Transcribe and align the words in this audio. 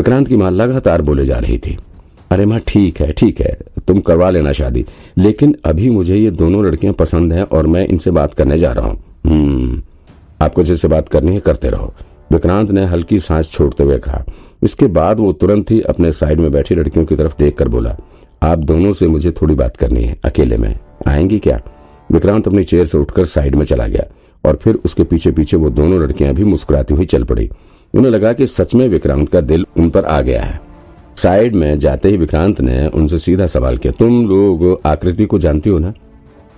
विक्रांत 0.00 0.28
की 0.28 0.36
माँ 0.36 0.50
लगातार 0.50 1.02
बोले 1.02 1.24
जा 1.26 1.38
रही 1.38 1.56
थी, 1.58 1.76
अरे 2.30 2.44
माँ, 2.46 2.58
ठीक 2.66 3.00
है 3.00 3.10
ठीक 3.12 3.40
है, 3.40 3.56
तुम 3.86 3.98
करवा 4.00 4.28
लेना 4.30 4.52
शादी, 4.52 4.84
लेकिन 5.18 5.54
अभी 5.64 5.90
मुझे 5.90 6.16
ये 6.16 6.30
दोनों 6.32 6.64
लड़कियाँ 6.66 6.94
पसंद 6.94 7.32
हैं 7.32 7.42
और 7.44 7.66
मैं 7.66 7.86
इनसे 7.86 8.10
बात 8.10 8.34
करने 8.34 8.58
जा 8.58 8.72
रहा 8.72 8.86
हूँ। 8.86 8.98
हम्म 9.26 9.82
आपको 10.42 10.62
जैसे 10.62 10.88
बात 10.88 11.08
करनी 11.08 11.34
है 11.34 11.40
करते 11.40 11.70
रहो। 11.70 11.92
विक्रांत 12.32 12.70
ने 12.70 12.84
हल्की 12.84 13.20
सांस 13.20 13.50
छोड़ते 13.50 13.84
हुए 13.84 13.98
कहा। 13.98 14.24
इसके 14.62 14.86
बाद 14.88 15.20
वो 15.20 15.32
तुरंत 15.32 15.70
ही 15.70 15.80
अपने 15.82 16.12
साइड 16.12 16.40
में 16.40 16.50
बैठी 16.52 16.74
लड़कियों 16.74 17.04
की 17.04 17.16
तरफ़ 17.16 17.34
देखकर 17.38 17.68
बोला, 17.68 17.96
आप 18.42 18.58
दोनों 18.60 18.92
से 18.92 19.08
मुझे 19.08 19.30
थोड़ी 19.32 19.54
बात 19.54 19.76
करनी 19.76 20.02
है, 20.02 20.16
अकेले 20.24 20.58
में। 20.58 20.78
आएँगी 21.08 21.38
क्या? 21.38 21.60
विक्रांत 22.12 22.46
अपनी 22.46 22.64
चेयर 22.64 22.84
से 22.84 22.98
उठकर 22.98 23.24
साइड 23.26 23.54
में 23.54 23.64
चला 23.64 23.86
गया 23.86 24.04
और 24.44 24.58
फिर 24.62 24.78
उसके 24.84 25.04
पीछे 25.04 25.30
पीछे 25.30 25.56
वो 25.56 25.70
दोनों 25.70 26.02
लड़कियाँ 26.02 26.34
भी 26.34 26.44
मुस्कुराती 26.44 26.94
हुई 26.94 27.06
चल 27.06 27.24
पड़ी। 27.24 27.50
उन्हें 27.94 28.10
लगा 28.12 28.32
कि 28.32 28.46
सच 28.46 28.74
में 28.74 28.88
विक्रांत 28.88 29.28
का 29.28 29.40
दिल 29.40 29.66
उन 29.76 29.90
पर 29.90 30.04
आ 30.04 30.20
गया 30.20 30.42
है। 30.42 30.60
साइड 31.16 31.54
में 31.54 31.78
जाते 31.78 32.08
ही 32.08 32.16
विक्रांत 32.16 32.60
ने 32.60 32.86
उनसे 32.86 33.18
सीधा 33.18 33.46
सवाल 33.46 33.78
किया, 33.78 33.92
तुम 33.98 34.26
लोग 34.28 34.80
आकृति 34.86 35.24
को 35.24 35.38
जानती 35.38 35.70
हो 35.70 35.78
ना? 35.78 35.92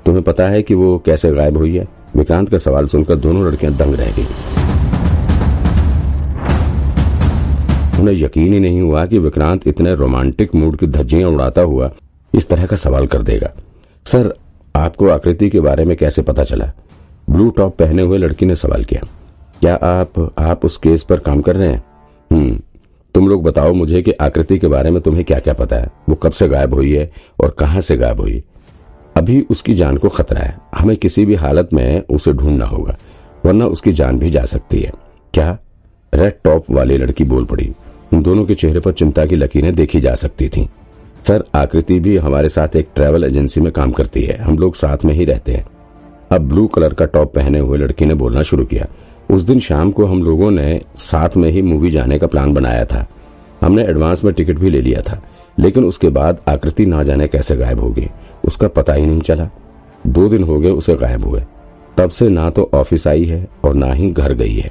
तुम्हें 0.07 0.25
पता 0.25 0.49
है 0.49 0.63
कि 0.63 0.75
वो 0.75 0.99
कैसे 0.99 1.31
गायब 1.31 1.57
हुई 1.57 1.77
है? 1.77 1.87
विक्रांत 2.17 2.49
का 2.49 2.59
सवाल 2.59 2.87
सुनकर 2.87 3.17
दोनों 3.17 3.47
लड़कियाँ 3.47 3.75
दंग 3.75 3.95
रह 3.95 4.11
गई। 4.11 4.27
उन्हें 8.01 8.15
यकीन 8.17 8.53
ही 8.53 8.61
नहीं 8.61 8.81
हुआ 8.81 9.07
कि 9.07 9.19
विक्रांत 9.19 9.67
इतने 9.69 9.95
रोमांटिक 9.95 10.55
मूड 10.55 10.77
की 10.77 10.87
धज्जियाँ 10.87 11.31
उड़ाता 11.31 11.63
हुआ 11.63 11.91
इस 12.35 12.49
तरह 12.49 12.67
का 12.67 12.77
सवाल 12.77 13.07
कर 13.07 13.23
देगा। 13.23 13.51
सर, 14.07 14.35
आपको 14.77 15.09
आकृति 15.09 15.51
के 15.51 15.61
बारे 15.61 15.85
में 15.85 15.97
कैसे 15.97 16.23
पता 16.23 16.43
चला? 16.43 16.71
ब्लू 17.31 17.49
टॉप 17.51 17.77
पहने 17.77 18.03
हुए 18.03 18.19
लड़की 18.19 18.47
ने 18.47 18.57
सवाल 18.57 18.85
किया। 18.85 19.01
क्या 19.63 19.75
आप 19.75 20.19
आप 20.39 20.65
उस 20.65 20.77
केस 20.77 21.03
पर 21.03 21.19
काम 21.19 21.41
कर 21.41 21.57
रहे 21.57 21.69
हैं? 21.69 21.83
हम्म 22.31 22.59
तुम 23.15 23.29
लोग 23.29 23.43
बताओ 23.43 23.73
मुझे 23.73 24.01
कि 24.03 24.13
आकृति 24.13 24.59
के 24.59 24.67
बारे 24.67 24.91
में 24.91 25.01
तुम्हें 25.03 25.25
क्या 25.25 25.39
क्या 25.39 25.55
पता 25.55 25.77
है। 25.77 25.91
वो 26.09 26.15
कब 26.15 26.33
से 26.33 26.49
गायब 26.49 26.75
हुई 26.75 26.93
है 26.93 27.11
और 27.41 27.51
कहाँ 27.51 27.81
से 27.81 27.97
गायब 27.97 28.21
हुई? 28.21 28.43
अभी 29.17 29.41
उसकी 29.51 29.75
जान 29.75 29.97
को 29.97 30.09
खतरा 30.09 30.41
है। 30.41 30.57
हमें 30.75 30.97
किसी 30.97 31.25
भी 31.27 31.35
हालत 31.35 31.69
में 31.73 32.03
उसे 32.11 32.33
ढूंढना 32.33 32.65
होगा, 32.65 32.97
वरना 33.45 33.67
उसकी 33.67 33.93
जान 33.93 34.19
भी 34.19 34.31
जा 34.31 34.45
सकती 34.45 34.81
है। 34.81 34.93
क्या? 35.35 35.57
रेड 36.13 36.35
टॉप 36.45 36.71
वाली 36.71 36.97
लड़की 36.97 37.25
बोल 37.25 37.45
पड़ी। 37.45 37.71
उन 38.13 38.23
दोनों 38.23 38.45
के 38.45 38.55
चेहरे 38.55 38.81
पर 38.81 38.93
चिंता 38.93 39.27
की 39.27 39.37
लकीरें 39.37 39.75
देखी 39.75 40.01
जा 40.01 40.15
सकती 40.15 40.49
थी। 40.49 40.69
सर 41.29 41.45
आकृति 41.55 42.01
भी 42.01 42.17
हमारे 42.17 42.49
साथ 42.49 42.77
एक 42.77 42.89
ट्रैवल 42.95 43.25
एजेंसी 43.25 43.61
में 43.61 43.71
काम 43.73 43.93
करती 43.93 44.23
है। 44.23 44.39
हम 44.39 44.59
लोग 44.59 44.75
साथ 44.75 45.05
में 45.05 45.15
ही 45.15 45.25
रहते 45.25 45.53
हैं। 45.53 45.67
अब 46.33 46.49
ब्लू 46.49 46.67
कलर 46.67 46.95
का 46.95 47.07
टॉप 47.07 47.35
पहने 47.35 47.59
हुए 47.59 47.79
लड़की 47.79 48.07
ने 48.07 48.15
बोलना 48.15 48.43
शुरू 48.43 48.65
किया। 48.65 48.87
उस 49.31 49.43
दिन 49.43 49.59
शाम 49.59 49.91
को 49.91 50.05
हम 50.05 50.23
लोगों 50.23 50.51
ने 50.51 50.81
साथ 50.97 51.37
में 51.37 51.51
ही 51.51 51.63
मूवी 51.63 51.91
जाने 51.91 52.19
का 52.19 52.27
प्लान 52.27 52.55
बनाया 52.55 52.85
था। 52.85 53.07
हमने 53.61 53.83
एडवांस 53.83 54.25
में 54.25 54.35
टिकट 54.35 54.59
भी 54.59 54.71
ले 54.71 54.81
लिया 54.81 55.01
था, 55.01 55.23
लेकिन 55.59 55.85
उसके 55.85 56.09
बाद 56.09 56.41
आकृति 56.49 56.87
ना 56.87 57.03
जाने 57.03 57.29
कैसे 57.29 57.57
गायब 57.57 57.81
हो 57.81 57.91
गई 57.91 58.09
उसका 58.45 58.69
पता 58.69 58.93
ही 58.93 59.07
नहीं 59.07 59.21
चला। 59.21 59.49
दो 60.07 60.29
दिन 60.29 60.43
हो 60.43 60.59
गए 60.59 60.71
उसे 60.71 60.95
गायब 60.95 61.25
हुए। 61.25 61.43
तब 61.99 62.11
से 62.11 62.29
ना 62.29 62.51
तो 62.51 62.71
ऑफ़िस 62.75 63.07
आई 63.07 63.25
है 63.25 63.49
और 63.65 63.75
ना 63.75 63.93
ही 63.93 64.11
घर 64.11 64.33
गई 64.33 64.55
है। 64.55 64.71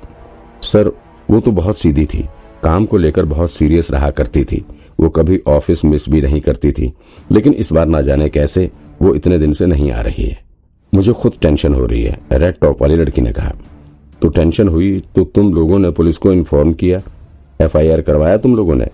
सर, 0.62 0.92
वो 1.30 1.40
तो 1.40 1.52
बहुत 1.52 1.78
सीधी 1.78 2.06
थी। 2.06 2.30
काम 2.64 2.86
को 2.86 2.98
लेकर 2.98 3.26
बहुत 3.26 3.52
सीरियस 3.52 3.92
रहा 3.92 4.10
करती 4.10 4.44
थी। 4.44 4.66
वो 5.00 5.10
कभी 5.10 5.42
ऑफ़िस 5.48 5.86
मिस 5.86 6.10
भी 6.10 6.22
नहीं 6.22 6.42
करती 6.42 6.72
थी। 6.72 6.94
लेकिन 7.32 7.54
इस 7.54 7.72
बार 7.74 7.86
ना 7.86 8.02
जाने 8.02 8.30
कैसे, 8.30 8.72
वो 9.02 9.16
इतने 9.16 9.38
दिन 9.38 9.54
से 9.54 9.66
नहीं 9.66 9.92
आ 9.92 10.02
रही 10.02 10.28
है। 10.28 10.44
मुझे 10.94 11.14
खुद 11.14 11.34
टेंशन 11.42 11.74
हो 11.74 11.86
रही 11.86 12.04
है, 12.04 12.20
रेड 12.32 12.56
टॉप 12.62 12.82
वाली 12.82 12.96
लड़की 12.96 13.22
ने 13.22 13.32
कहा। 13.32 13.54
तो 14.22 14.30
टेंशन 14.30 14.68
हुई 14.68 15.00
तो 15.16 15.24
तुम 15.26 15.54
लोगों 15.54 15.80
ने 15.80 15.92
पुलिस 15.92 16.18
को 16.18 16.32
इन्फॉर्म 16.32 16.74
किया 16.74 17.02
एफआईआर 17.60 18.02
करवाया 18.02 18.38
तुम 18.38 18.56
लोगों 18.56 18.76
ने। 18.76 18.88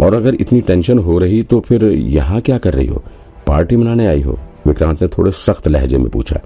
और 0.00 0.14
अगर 0.14 0.34
इतनी 0.34 0.60
टेंशन 0.60 0.98
हो 0.98 1.18
रही 1.18 1.42
तो 1.42 1.60
फिर 1.60 1.84
यहाँ 1.84 2.40
क्या 2.40 2.58
कर 2.58 2.74
रही 2.74 2.86
हो? 2.86 3.02
पार्टी 3.46 3.76
मनाने 3.76 4.06
आई 4.06 4.22
हो? 4.22 4.38
विक्रांत 4.66 5.02
ने 5.02 5.08
थोड़े 5.08 5.30
सख्त 5.30 5.68
लहजे 5.68 5.98
में 5.98 6.08
पूछा। 6.10 6.40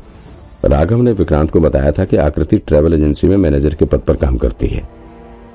राघव 0.65 1.03
ने 1.03 1.12
विक्रांत 1.12 1.50
को 1.50 1.60
बताया 1.60 1.93
था 1.93 2.04
कि 2.04 2.16
आकृति 2.19 2.59
ट्रेवल 2.59 2.94
एजेंसी 2.94 3.28
में 3.28 3.37
मैनेजर 3.37 3.75
के 3.75 3.84
पद 3.84 4.00
पर 4.00 4.16
काम 4.16 4.37
करती 4.37 4.66
है। 4.66 4.88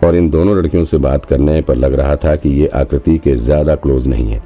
और 0.04 0.16
इन 0.16 0.30
दोनों 0.30 0.58
लड़कियों 0.58 0.84
से 0.86 0.98
बात 0.98 1.26
करने 1.26 1.62
पर 1.62 1.76
लग 1.76 1.94
रहा 1.94 2.16
था 2.16 2.36
कि 2.36 2.50
ये 2.52 2.68
आकृति 2.76 3.18
के 3.18 3.36
ज़्यादा 3.36 3.76
क्लोज 3.76 4.08
नहीं 4.08 4.30
है। 4.30 4.42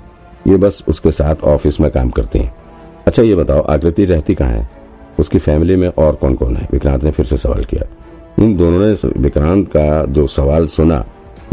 ये 0.48 0.58
बस 0.58 0.84
उसके 0.88 1.12
साथ 1.12 1.44
ऑफ़िस 1.46 1.80
में 1.80 1.90
काम 1.92 2.10
करते 2.10 2.40
हैं। 2.40 2.54
अच्छा 3.08 3.24
ये 3.24 3.36
बताओ, 3.36 3.62
आकृति 3.62 4.06
रहती 4.06 4.36
कहाँ 4.36 4.52
है? 4.52 4.70
उसकी 5.20 5.40
फैमिली 5.40 5.76
में 5.76 5.88
और 5.88 6.16
कौन 6.16 6.36
कौन 6.36 6.56
है? 6.56 6.68
विक्रांत 6.72 7.04
ने 7.04 7.12
फिर 7.12 7.26
से 7.26 7.38
सवाल 7.38 7.64
किया। 7.64 7.86
उन 8.40 8.56
दोनों 8.58 8.80
ने 8.80 9.20
विक्रांत 9.20 9.68
का 9.68 10.06
जो 10.08 10.26
सवाल 10.28 10.68
सुना, 10.68 11.04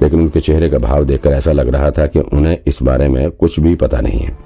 लेकिन 0.00 0.20
उनके 0.20 0.40
चेहरे 0.40 0.68
का 0.68 0.78
भाव 0.78 1.04
देखकर 1.04 1.32
ऐसा 1.32 1.52
लग 1.52 1.68
रहा 1.68 1.90
था 1.90 2.06
कि 2.06 2.20
उन्हें 2.20 2.58
इस 2.66 2.82
बारे 2.82 3.08
में 3.08 3.30
कुछ 3.30 3.58
भी 3.60 3.74
पता 3.74 4.00
नहीं 4.00 4.20
है। 4.20 4.36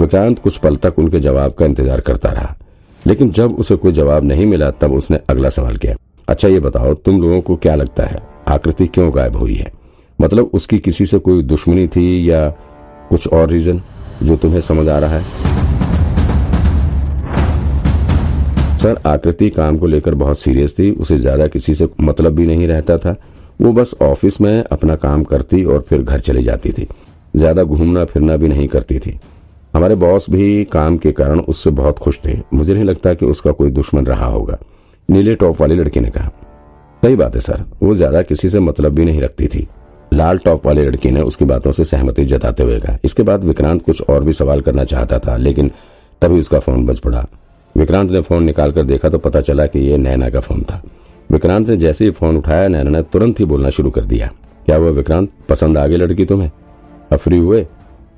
विक्रांत 0.00 0.38
कुछ 0.38 0.56
पल 0.56 0.76
तक 0.76 0.98
उनके 0.98 1.20
जवाब 1.20 1.52
का 1.52 1.66
इंतज़ार 1.66 2.00
करता 2.00 2.32
रहा, 2.32 2.54
लेकिन 3.02 3.30
जब 3.30 3.58
उसे 3.58 3.76
कोई 3.76 3.92
जवाब 3.92 4.24
नहीं 4.24 4.46
मिला, 4.46 4.70
तब 4.70 4.94
उसने 4.94 5.20
अगला 5.30 5.48
सवाल 5.48 5.76
किया 5.76 5.94
अच्छा 6.28 6.48
ये 6.48 6.60
बताओ, 6.60 6.94
तुम 6.94 7.20
लोगों 7.22 7.40
को 7.40 7.56
क्या 7.56 7.74
लगता 7.74 8.04
है, 8.04 8.22
आकृति 8.48 8.86
क्यों 8.86 9.14
गायब 9.14 9.36
हुई 9.36 9.54
है? 9.54 9.72
मतलब 10.18 10.50
उसकी 10.54 10.78
किसी 10.78 11.06
से 11.06 11.18
कोई 11.18 11.42
दुश्मनी 11.44 11.86
थी 11.88 12.30
या 12.30 12.48
कुछ 13.10 13.28
और 13.28 13.48
रीजन 13.48 13.82
जो 14.22 14.36
तुम्हें 14.36 14.60
समझ 14.60 14.88
आ 14.88 14.98
रहा 14.98 15.18
है? 15.18 15.47
सर, 18.78 18.98
आकृति 19.06 19.48
काम 19.50 19.78
को 19.78 19.86
लेकर 19.86 20.14
बहुत 20.14 20.38
सीरियस 20.38 20.78
थी, 20.78 20.90
उसे 20.90 21.16
ज़्यादा 21.18 21.46
किसी 21.46 21.74
से 21.74 21.88
मतलब 22.00 22.34
भी 22.34 22.46
नहीं 22.46 22.66
रहता 22.68 22.96
था। 22.98 23.16
वो 23.60 23.72
बस 23.72 23.94
ऑफ़िस 24.02 24.40
में 24.40 24.64
अपना 24.64 24.96
काम 24.96 25.22
करती 25.24 25.62
और 25.64 25.84
फिर 25.88 26.02
घर 26.02 26.20
चली 26.20 26.42
जाती 26.42 26.72
थी। 26.72 26.86
ज़्यादा 27.36 27.62
घूमना 27.62 28.04
फिरना 28.04 28.36
भी 28.36 28.48
नहीं 28.48 28.66
करती 28.68 28.98
थी। 28.98 29.18
हमारे 29.74 29.94
बॉस 29.94 30.28
भी 30.30 30.64
काम 30.64 30.96
के 30.96 31.12
कारण 31.12 31.40
उससे 31.40 31.70
बहुत 31.72 31.98
खुश 31.98 32.18
थे। 32.26 32.38
मुझे 32.54 32.74
नहीं 32.74 32.84
लगता 32.84 33.14
कि 33.14 33.26
उसका 33.26 33.52
कोई 33.52 33.70
दुश्मन 33.70 34.06
रहा 34.06 34.26
होगा। 34.26 34.58
नीले 35.08 35.34
टॉप 35.34 35.60
वाली 35.60 35.74
लड़की 35.74 36.00
ने 36.00 36.10
कहा, 36.10 36.30
सही 37.02 37.16
बात 37.16 37.34
है 37.34 37.40
सर, 37.40 37.64
वो 37.82 37.94
ज़्यादा 37.94 38.22
किसी 38.22 38.48
से 38.48 38.60
मतलब 38.60 38.94
भी 38.94 39.04
नहीं 39.04 39.20
रखती 39.20 39.46
थी। 39.46 39.66
लाल 40.12 40.38
टॉप 40.38 40.66
वाली 40.66 40.84
लड़की 40.84 41.10
ने 41.10 41.22
उसकी 41.22 41.44
बातों 41.44 41.72
से 41.72 41.84
सहमति 41.84 42.24
जताते 42.26 42.62
हुए 42.62 42.78
कहा। 42.80 42.96
इसके 43.04 43.22
बाद 43.22 43.44
विक्रांत 43.44 43.82
कुछ 43.82 44.02
और 44.02 44.24
भी 44.24 44.32
सवाल 44.32 44.60
करना 44.60 44.84
चाहता 44.84 45.18
था, 45.18 45.36
लेकिन 45.36 45.70
तभी 46.22 46.40
उसका 46.40 46.58
फ़ोन 46.58 46.86
बज 46.86 46.98
पड़ा। 46.98 47.26
विक्रांत 47.78 48.10
ने 48.10 48.20
फ़ोन 48.20 48.42
निकालकर 48.42 48.82
देखा 48.82 49.08
तो 49.08 49.18
पता 49.18 49.40
चला 49.40 49.66
कि 49.66 49.78
ये 49.78 49.96
नैना 49.96 50.30
का 50.30 50.40
फ़ोन 50.40 50.62
था। 50.62 50.82
विक्रांत 51.30 51.68
ने 51.68 51.76
जैसे 51.76 52.04
ही 52.04 52.10
फ़ोन 52.10 52.36
उठाया, 52.36 52.68
नैना 52.68 52.90
ने 52.90 53.02
तुरंत 53.02 53.40
ही 53.40 53.44
बोलना 53.44 53.70
शुरू 53.70 53.90
कर 53.90 54.04
दिया। 54.04 54.32
क्या 54.66 54.76
हुआ 54.76 54.90
विक्रांत? 54.90 55.28
पसंद 55.48 55.78
आ 55.78 55.86
गई 55.86 55.96
लड़की 55.96 56.24
तुम्हें? 56.24 56.50
अब 57.12 57.18
फ्री 57.18 57.38
हुए? 57.38 57.62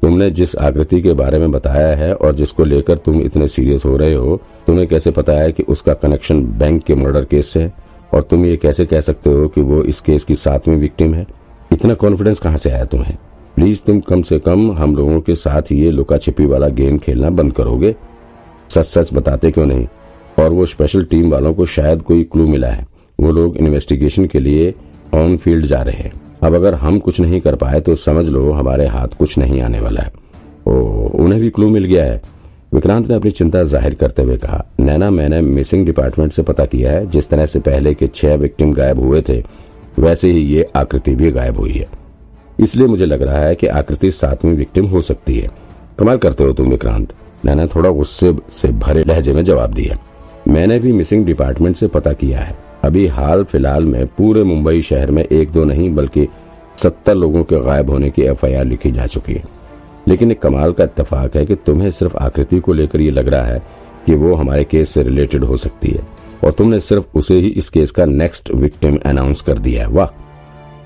तुमने 0.03 0.31
जिस 0.31 0.57
आकृति 0.57 1.03
के 1.03 1.13
बारे 1.13 1.39
में 1.39 1.51
बताया 1.51 1.97
है 1.97 2.15
और 2.15 2.35
जिसको 2.35 2.65
लेकर 2.65 2.99
तुम 2.99 3.21
इतने 3.21 3.49
सीरियस 3.49 3.85
हो 3.85 3.97
रहे 3.97 4.15
हो, 4.15 4.41
तुम्हें 4.67 4.89
कैसे 4.89 5.11
पता 5.11 5.33
है 5.33 5.53
कि 5.53 5.63
उसका 5.63 5.95
कनेक्शन 5.95 6.45
बैंक 6.45 6.83
के 6.83 6.95
मर्डर 6.95 7.25
केस 7.25 7.49
से 7.49 7.63
है? 7.63 7.73
और 8.15 8.23
तुम 8.23 8.45
ये 8.45 8.57
कैसे 8.57 8.87
कह 8.87 9.01
सकते 9.01 9.31
हो 9.31 9.49
कि 9.49 9.61
वो 9.61 9.83
इस 9.83 10.01
केस 10.01 10.25
की 10.25 10.35
सातवीं 10.35 10.77
विक्टिम 10.77 11.15
है? 11.15 11.27
इतना 11.73 11.95
कॉन्फिडेंस 11.95 12.39
कहाँ 12.39 12.57
से 12.57 12.71
आया 12.71 12.85
तुम्हें? 12.85 13.17
प्लीज़ 13.57 13.81
तुम 13.87 14.01
कम 14.01 14.23
से 14.23 14.39
कम 14.39 14.73
हम 14.73 14.97
लोगों 14.97 15.21
के 15.21 15.35
साथ 15.35 15.63
ये 15.73 15.91
लुका 15.91 16.19
छिपी 16.19 16.47
वाला 16.47 16.69
गेम 16.69 16.99
खेलना 16.99 17.31
बंद 17.31 17.53
करोगे। 17.53 17.97
सच 18.71 18.87
सच 18.87 19.13
बताते 19.15 19.51
क्यों 19.51 19.67
नहीं? 19.67 19.87
और 20.39 20.53
वो 20.53 20.67
स्पेशल 20.67 21.05
टीम 21.05 21.31
वालों 21.31 21.55
को 21.55 21.67
शायद 21.67 22.03
कोई 22.03 22.23
क्लू 22.25 22.47
मिला 22.47 22.69
है। 22.69 22.87
वो 23.19 23.33
लोग 23.33 23.57
इन्वेस्टिगेशन 23.57 24.27
के 24.27 24.41
लिए 24.41 24.75
ऑन 25.15 25.37
फ़ील्ड 25.37 25.67
जा 25.67 25.83
रहे 25.83 25.97
हैं। 25.97 26.13
अब 26.43 26.55
अगर 26.55 26.75
हम 26.75 26.99
कुछ 26.99 27.21
नहीं 27.21 27.41
कर 27.41 27.55
पाए 27.55 27.81
तो 27.81 27.95
समझ 27.97 28.29
लो 28.29 28.51
हमारे 28.53 28.87
हाथ 28.87 29.09
कुछ 29.09 29.39
नहीं 29.39 29.61
आने 29.63 29.81
वाला 29.81 30.01
है। 30.01 30.13
ओ, 30.67 30.73
उन्हें 31.15 31.41
भी 31.41 31.51
क्लू 31.51 31.69
मिल 31.69 31.85
गया 31.85 32.05
है। 32.05 32.21
विक्रांत 32.75 33.09
ने 33.09 33.15
अपनी 33.15 33.31
चिंता 33.31 33.63
ज़ाहिर 33.65 33.95
करते 33.95 34.23
हुए 34.23 34.37
कहा, 34.37 34.65
नैना, 34.81 35.11
मैंने 35.11 35.41
मिसिंग 35.41 35.87
डिपार्टमेंट 35.87 36.33
से 36.33 36.43
पता 36.43 36.65
किया 36.65 36.93
है, 36.93 37.07
जिस 37.07 37.29
तरह 37.29 37.47
से 37.47 37.61
पहले 37.61 37.95
के 37.95 38.07
छह 38.07 38.35
विक्टिम 38.35 38.73
गायब 38.73 39.01
हुए 39.01 39.23
थे, 39.29 39.43
वैसे 39.99 40.31
ही 40.31 40.41
ये 40.41 40.67
आकृति 40.77 41.15
भी 41.15 41.31
गायब 41.31 41.57
हुई 41.57 41.73
है। 41.73 41.89
इसलिए 42.61 42.87
मुझे 42.87 43.07
लग 43.07 43.23
रहा 43.23 43.39
है 43.39 43.55
कि 43.55 43.67
आकृति 43.67 44.11
सातवीं 44.11 44.55
विक्टिम 44.55 44.87
हो 44.87 45.01
सकती 45.01 45.39
है। 45.39 45.51
कमाल 45.99 46.19
करते 46.19 46.45
हो 46.45 46.53
तुम 46.53 46.69
विक्रांत। 46.69 47.13
नैना 47.45 47.67
थोड़ा 47.67 47.91
गुस्से 47.91 48.35
से 48.51 48.69
भरे 48.69 49.05
लहजे 49.05 49.33
में 49.33 49.45
जवाब 49.45 49.73
दिया। 49.73 49.99
मैंने 50.49 50.79
भी 50.79 50.93
मिसिंग 50.93 51.27
डिपार्टमेंट 51.27 51.77
से 51.77 51.87
पता 51.87 52.13
किया 52.13 52.39
है। 52.39 52.59
अभी 52.85 53.07
हाल 53.07 53.45
फ़िलहाल 53.45 53.85
में 53.85 54.07
पूरे 54.07 54.43
मुंबई 54.43 54.83
शहर 54.83 55.11
में 55.11 55.25
एक 55.25 55.51
दो 55.51 55.65
नहीं, 55.65 55.95
बल्कि 55.95 56.29
सत्तर 56.77 57.15
लोगों 57.15 57.45
के 57.45 57.61
गायब 57.61 57.91
होने 57.91 58.11
की 58.11 58.23
एफआईआर 58.23 58.65
लिखी 58.65 58.91
जा 58.91 59.07
चुकी 59.07 59.33
है। 59.33 59.43
लेकिन 60.09 60.31
एक 60.31 60.43
कमाल 60.43 60.73
का 60.73 60.85
इतफाक 60.85 61.37
है 61.37 61.47
कि 61.47 61.55
तुम्हें 61.55 61.91
सिर्फ़ 61.91 62.17
आकृति 62.17 62.61
को 62.61 62.73
लेकर 62.73 63.01
ये 63.01 63.11
लग 63.11 63.29
रहा 63.29 63.45
है 63.45 63.63
कि 64.07 64.15
वो 64.15 64.35
हमारे 64.35 64.65
केस 64.65 64.91
से 64.91 65.03
रिलेटेड 65.03 65.45
हो 65.45 65.57
सकती 65.57 65.89
है। 65.89 66.01
और 66.45 66.53
तुमने 66.53 66.81
सिर्फ़ 66.81 67.05
उसे 67.15 67.35
ही 67.35 67.49
इस 67.49 67.69
केस 67.69 67.91
का 67.91 68.05
नेक्स्ट 68.05 68.51
विक्टिम 68.51 68.99
अनाउंस 69.07 69.41
कर 69.41 69.59
दिया 69.59 69.81
है। 69.83 69.89
वाह! 69.89 70.21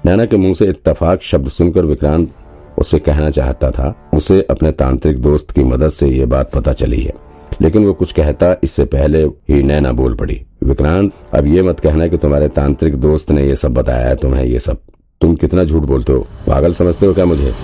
नैना 0.06 0.26
के 0.26 0.36
मुँह 0.36 0.54
से 0.54 0.66
इतफाक 0.66 1.22
शब्द 1.22 1.48
सुनकर 1.48 1.84
विक्रांत 1.84 2.30
उसे 2.78 2.98
कहना 2.98 3.30
चाहता 3.30 3.70
था, 3.70 4.10
उसे 4.14 4.46
अपने 4.50 4.72
तांत्रिक 4.72 5.18
दोस्त 5.18 5.50
की 5.50 5.64
मदद 5.64 5.88
से 5.88 6.08
ये 6.08 6.26
बात 6.26 6.50
पता 6.50 6.72
चली 6.72 7.00
है। 7.00 7.12
लेकिन 7.60 7.84
वो 7.84 7.92
कुछ 7.92 8.12
कहता, 8.12 8.56
इससे 8.64 8.84
पहले 8.84 9.24
ही 9.24 9.62
नैना 9.62 9.92
बोल 9.92 10.14
पड़ी, 10.14 10.42
विक्रांत, 10.62 11.12
अब 11.34 11.46
ये 11.46 11.62
मत 11.62 11.80
कहना 11.80 12.06
कि 12.06 12.16
तुम्हारे 12.16 12.48
तांत्रिक 12.48 12.96
दोस्त 12.96 13.30
ने 13.30 13.48
ये 13.48 13.56
सब 13.56 13.74
बताया 13.74 14.08
है, 14.08 14.16
तुम्हें 14.16 14.44
ये 14.44 14.58
सब। 14.58 14.78
तुम 15.20 15.34
कितना 15.34 15.64
झूठ 15.64 15.82
बोलते 15.82 16.12
हो? 16.12 16.26
पागल 16.46 16.72
समझते 16.72 17.06
हो 17.06 17.14
क्या 17.14 17.24
मुझे? 17.24 17.54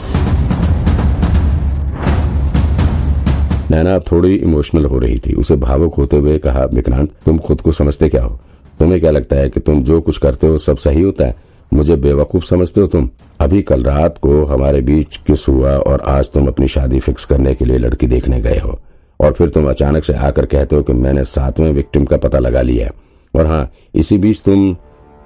नैना 3.71 3.95
अब 3.95 4.05
थोड़ी 4.13 4.35
इमोशनल 4.35 4.85
हो 4.85 4.99
रही 4.99 5.19
थी। 5.19 5.35
उसे 5.35 5.57
भावुक 5.57 5.95
होते 5.95 6.17
हुए 6.17 6.39
कहा, 6.39 6.65
विक्रांत, 6.65 7.11
तुम 7.27 7.39
खुद 7.39 7.61
को 7.61 7.73
समझते 7.73 8.09
क्या 8.09 8.25
हो? 8.25 8.41
तुम्हें 8.79 9.01
क्या 9.01 9.11
लगता 9.11 9.37
है 9.37 9.51
कि 9.51 9.61
तुम 9.61 9.83
जो 9.83 10.01
कुछ 10.01 10.19
करते 10.19 10.47
हो 10.47 10.59
सब 10.59 10.77
सही 10.77 11.03
होता 11.03 11.25
है? 11.25 11.50
मुझे 11.75 11.97
बेवकूफ़ 11.97 12.45
समझते 12.45 12.81
हो 12.81 12.87
तुम। 12.87 13.11
अभी 13.41 13.63
कल 13.63 13.83
रात 13.83 14.19
को 14.19 14.45
हमारे 14.45 14.81
बीच 14.81 15.17
किस 15.17 15.49
हुआ 15.49 15.71
और 15.71 16.01
आज 16.01 16.31
तुम 16.31 16.47
अपनी 16.47 16.69
शादी 16.69 17.01
फिक्स 17.01 17.25
करने 17.25 17.55
के 17.55 17.65
लिए 17.65 17.79
लड़की 17.79 18.07
देखने 18.07 18.41
गए 18.41 18.59
हो। 18.59 18.81
और 19.21 19.33
फिर 19.33 19.49
तुम 19.49 19.71
अचानक 19.71 20.05
से 20.05 20.13
आकर 20.13 20.47
कहते 20.47 20.77
हो 20.77 20.83
कि 20.83 20.93
मैंने 20.93 21.25
सातवें 21.25 21.73
विक्टिम 21.73 22.05
का 22.05 22.17
पता 22.17 22.39
लगा 22.39 22.63
लिया 22.63 22.87
है। 22.87 22.93
और 23.35 23.47
हाँ 23.47 23.71
इसी 23.95 24.19
बीच 24.19 24.43
तुम 24.43 24.75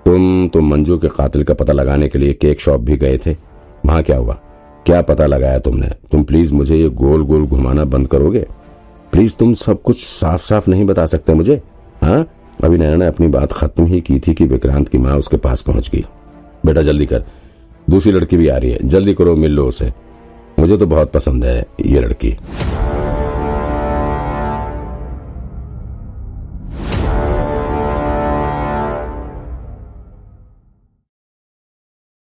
तुम 0.05 0.49
तुम 0.49 0.71
मंजू 0.71 0.99
के 0.99 1.09
कातिल 1.09 1.43
का 1.43 1.55
पता 1.55 1.73
लगाने 1.73 2.09
के 2.09 2.19
लिए 2.19 2.33
केक 2.33 2.61
शॉप 2.61 2.81
भी 2.81 2.97
गए 2.97 3.19
थे। 3.27 3.37
वहाँ 3.87 4.03
क्या 4.03 4.17
हुआ? 4.17 4.35
क्या 4.87 5.03
पता 5.03 5.27
लगाया 5.27 5.59
तुमने? 5.59 5.87
तुम 5.87 6.25
प्लीज़ 6.25 6.53
मुझे 6.53 6.77
ये 6.77 6.89
गोल 6.89 7.23
गोल 7.23 7.47
घुमाना 7.47 7.85
बंद 7.85 8.09
करोगे? 8.09 8.47
प्लीज़ 9.13 9.33
तुम 9.39 9.55
सब 9.55 9.83
कुछ 9.83 10.07
साफ़ 10.07 10.43
साफ़ 10.43 10.71
नहीं 10.71 10.85
बता 10.85 11.07
सकते 11.07 11.35
मुझे। 11.35 11.63
हाँ? 12.03 12.27
अभी 12.65 12.79
नैना 12.79 12.97
ने 12.97 13.07
अपनी 13.07 13.29
बात 13.29 13.53
खत्म 13.53 13.87
ही 13.87 14.01
की 14.01 14.21
थी 14.21 14.35
कि 14.35 14.45
विक्रांत 14.45 14.89
की 14.89 14.99
माँ 14.99 15.17
उसके 15.17 15.37
पास 15.37 15.63
पहुँच 15.63 15.91
गई। 15.91 16.05
बेटा 16.67 16.83
जल्दी 16.83 17.07
कर। 17.07 17.25
दूसरी 17.91 18.13
लड़की 18.13 18.37
भी 18.37 18.49
आ 18.49 18.57
रही 18.57 18.71
है। 18.71 18.79
जल्दी 18.85 19.15
करो, 19.15 19.37
मिल 19.37 19.53
लो 19.53 19.67
उसे। 19.67 19.93
मुझे 20.59 20.77
तो 20.77 20.87
बहुत 20.87 21.13
पसंद 21.13 21.45
है 21.45 21.67
ये 21.87 22.01
लड़की। 22.01 22.37